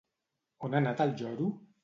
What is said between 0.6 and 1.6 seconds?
On ha anat el lloro?